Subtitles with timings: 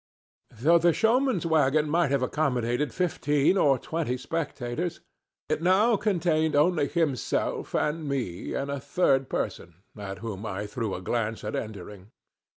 [0.49, 4.99] Though the showman's wagon might have accommodated fifteen or twenty spectators,
[5.47, 10.95] it now contained only himself and me and a third person, at whom I threw
[10.95, 12.09] a glance on entering.